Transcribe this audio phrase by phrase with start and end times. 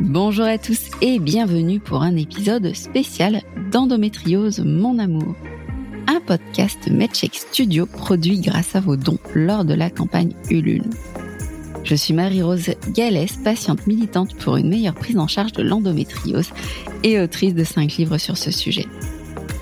[0.00, 5.34] Bonjour à tous et bienvenue pour un épisode spécial d'Endométriose Mon Amour.
[6.06, 10.84] Un podcast MedCheck Studio produit grâce à vos dons lors de la campagne Ulule.
[11.82, 16.52] Je suis Marie-Rose Gallès, patiente militante pour une meilleure prise en charge de l'endométriose
[17.02, 18.86] et autrice de 5 livres sur ce sujet.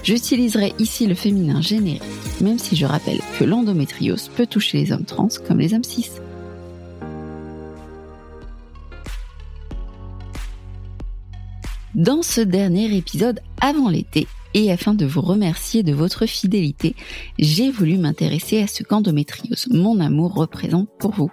[0.03, 2.03] J'utiliserai ici le féminin générique,
[2.41, 6.11] même si je rappelle que l'endométriose peut toucher les hommes trans comme les hommes cis.
[11.95, 16.95] Dans ce dernier épisode avant l'été, et afin de vous remercier de votre fidélité,
[17.39, 21.31] j'ai voulu m'intéresser à ce qu'endométriose, mon amour, représente pour vous.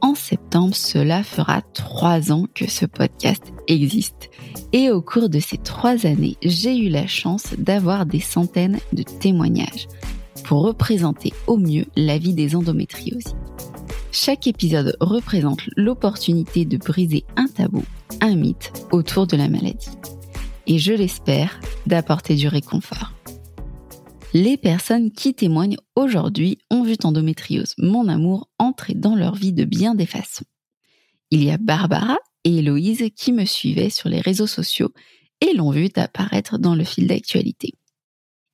[0.00, 4.30] En septembre, cela fera trois ans que ce podcast existe.
[4.72, 9.02] Et au cours de ces trois années, j'ai eu la chance d'avoir des centaines de
[9.02, 9.88] témoignages
[10.44, 13.34] pour représenter au mieux la vie des endométrioses.
[14.12, 17.82] Chaque épisode représente l'opportunité de briser un tabou,
[18.20, 19.90] un mythe autour de la maladie.
[20.66, 23.15] Et je l'espère, d'apporter du réconfort.
[24.38, 29.64] Les personnes qui témoignent aujourd'hui ont vu endométriose, mon amour, entrer dans leur vie de
[29.64, 30.44] bien des façons.
[31.30, 34.92] Il y a Barbara et Héloïse qui me suivaient sur les réseaux sociaux
[35.40, 37.72] et l'ont vu apparaître dans le fil d'actualité.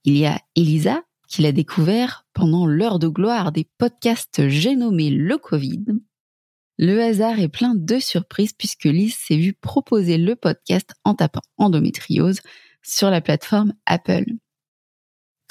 [0.04, 5.10] Il y a Elisa qui l'a découvert pendant l'heure de gloire des podcasts J'ai nommé
[5.10, 5.84] le Covid.
[6.78, 11.42] Le hasard est plein de surprises puisque Lise s'est vue proposer le podcast en tapant
[11.56, 12.38] endométriose
[12.82, 14.26] sur la plateforme Apple.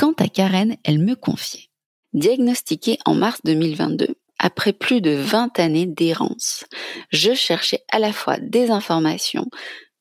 [0.02, 1.69] Quant à Karen, elle me confiait.
[2.13, 4.07] Diagnostiquée en mars 2022,
[4.39, 6.66] après plus de 20 années d'errance,
[7.11, 9.45] je cherchais à la fois des informations,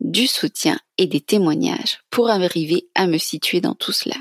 [0.01, 4.17] du soutien et des témoignages pour arriver à me situer dans tout cela.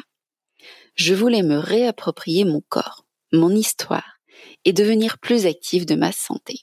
[0.95, 4.19] Je voulais me réapproprier mon corps, mon histoire
[4.65, 6.55] et devenir plus active de ma santé.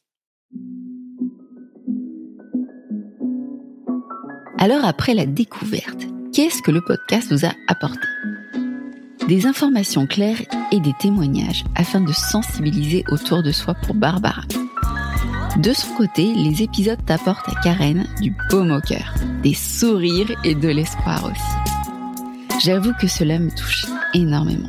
[4.59, 6.03] Alors après la découverte,
[6.35, 8.09] qu'est-ce que le podcast nous a apporté?
[9.29, 14.43] Des informations claires et des témoignages afin de sensibiliser autour de soi pour Barbara.
[15.59, 20.55] De son côté, les épisodes t'apportent à Karen du baume au cœur, des sourires et
[20.55, 22.61] de l'espoir aussi.
[22.63, 24.69] J'avoue que cela me touche énormément.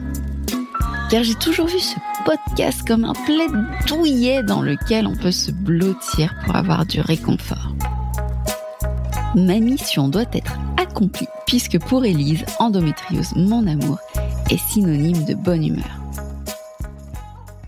[1.09, 1.95] Car j'ai toujours vu ce
[2.25, 3.51] podcast comme un plaid
[3.87, 7.73] douillet dans lequel on peut se blottir pour avoir du réconfort.
[9.35, 13.99] Ma mission doit être accomplie puisque pour Élise, endométriose, mon amour,
[14.49, 15.99] est synonyme de bonne humeur.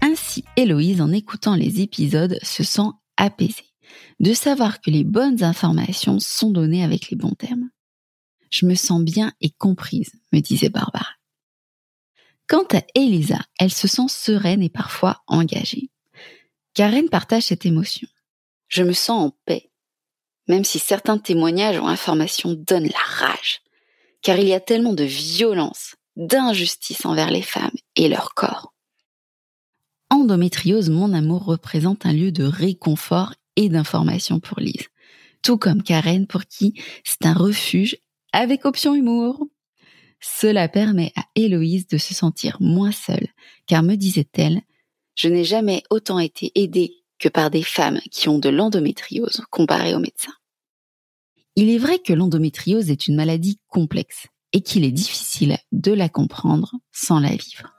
[0.01, 3.73] Ainsi, Héloïse, en écoutant les épisodes, se sent apaisée,
[4.19, 7.69] de savoir que les bonnes informations sont données avec les bons termes.
[8.49, 11.09] Je me sens bien et comprise, me disait Barbara.
[12.47, 15.89] Quant à Elisa, elle se sent sereine et parfois engagée.
[16.73, 18.07] Karen partage cette émotion.
[18.69, 19.69] Je me sens en paix,
[20.47, 23.61] même si certains témoignages ou informations donnent la rage,
[24.21, 28.73] car il y a tellement de violence, d'injustice envers les femmes et leur corps.
[30.09, 34.89] Endométriose, mon amour, représente un lieu de réconfort et d'information pour Lise,
[35.41, 36.73] tout comme Karen pour qui
[37.05, 37.97] c'est un refuge
[38.33, 39.47] avec option humour.
[40.19, 43.27] Cela permet à Héloïse de se sentir moins seule,
[43.65, 44.61] car me disait-elle,
[45.15, 49.95] je n'ai jamais autant été aidée que par des femmes qui ont de l'endométriose comparée
[49.95, 50.35] aux médecins.
[51.55, 56.09] Il est vrai que l'endométriose est une maladie complexe et qu'il est difficile de la
[56.09, 57.73] comprendre sans la vivre.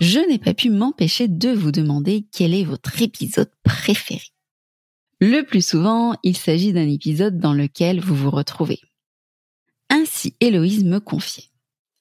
[0.00, 4.34] Je n'ai pas pu m'empêcher de vous demander quel est votre épisode préféré.
[5.18, 8.80] Le plus souvent, il s'agit d'un épisode dans lequel vous vous retrouvez.
[9.88, 11.50] Ainsi, Héloïse me confiait.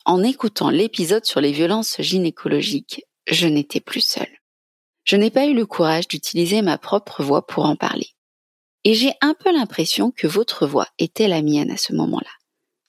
[0.05, 4.39] En écoutant l'épisode sur les violences gynécologiques, je n'étais plus seule.
[5.03, 8.07] Je n'ai pas eu le courage d'utiliser ma propre voix pour en parler.
[8.85, 12.31] Et j'ai un peu l'impression que votre voix était la mienne à ce moment-là,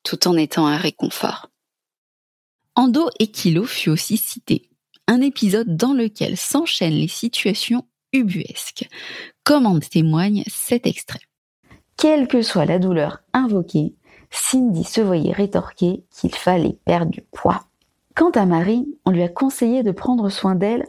[0.02, 1.50] tout en étant un réconfort.
[2.74, 4.68] Endo et Kilo fut aussi cité,
[5.06, 8.88] un épisode dans lequel s'enchaînent les situations ubuesques,
[9.44, 11.20] comme en témoigne cet extrait.
[11.96, 13.94] Quelle que soit la douleur invoquée,
[14.30, 17.64] Cindy se voyait rétorquer qu'il fallait perdre du poids.
[18.14, 20.86] Quant à Marie, on lui a conseillé de prendre soin d'elle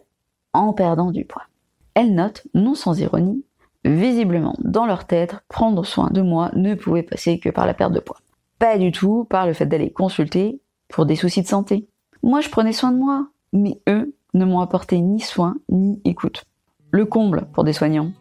[0.54, 1.48] en perdant du poids.
[1.96, 3.44] Elle note, non sans ironie,
[3.84, 7.94] visiblement dans leur tête, prendre soin de moi ne pouvait passer que par la perte
[7.94, 8.20] de poids.
[8.60, 11.88] Pas du tout par le fait d'aller consulter pour des soucis de santé.
[12.22, 16.46] Moi je prenais soin de moi, mais eux ne m'ont apporté ni soin ni écoute.
[16.92, 18.12] le comble pour des soignants.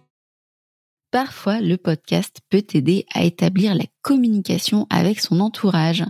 [1.12, 6.04] Parfois, le podcast peut t'aider à établir la communication avec son entourage,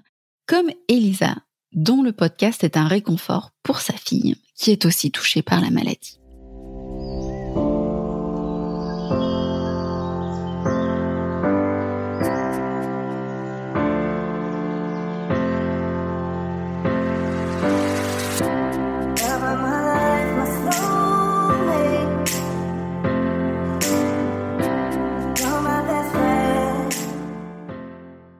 [0.47, 1.35] comme Elisa,
[1.75, 5.71] dont le podcast est un réconfort pour sa fille, qui est aussi touchée par la
[5.71, 6.19] maladie.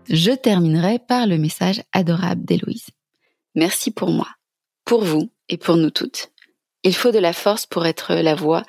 [0.09, 2.87] Je terminerai par le message adorable d'Héloïse.
[3.55, 4.29] Merci pour moi,
[4.85, 6.31] pour vous et pour nous toutes.
[6.83, 8.65] Il faut de la force pour être la voix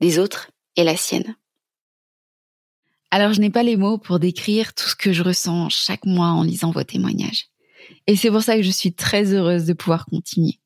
[0.00, 1.36] des autres et la sienne.
[3.10, 6.28] Alors je n'ai pas les mots pour décrire tout ce que je ressens chaque mois
[6.28, 7.48] en lisant vos témoignages.
[8.06, 10.58] Et c'est pour ça que je suis très heureuse de pouvoir continuer.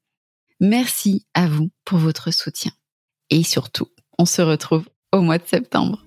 [0.61, 2.73] Merci à vous pour votre soutien.
[3.31, 6.05] Et surtout, on se retrouve au mois de septembre.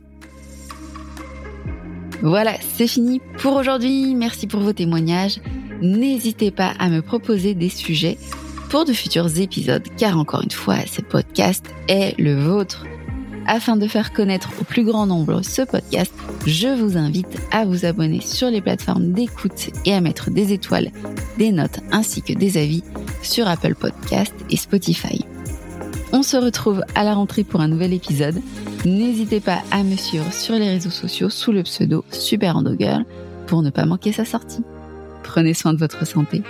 [2.22, 4.16] Voilà, c'est fini pour aujourd'hui.
[4.16, 5.40] Merci pour vos témoignages.
[5.82, 8.18] N'hésitez pas à me proposer des sujets
[8.70, 12.86] pour de futurs épisodes, car encore une fois, ce podcast est le vôtre.
[13.48, 16.14] Afin de faire connaître au plus grand nombre ce podcast,
[16.46, 20.92] je vous invite à vous abonner sur les plateformes d'écoute et à mettre des étoiles,
[21.40, 22.84] des notes ainsi que des avis
[23.24, 25.26] sur Apple Podcast et Spotify.
[26.12, 28.40] On se retrouve à la rentrée pour un nouvel épisode.
[28.86, 32.62] N'hésitez pas à me suivre sur les réseaux sociaux sous le pseudo Super
[33.48, 34.64] pour ne pas manquer sa sortie.
[35.30, 36.42] Prenez soin de votre santé.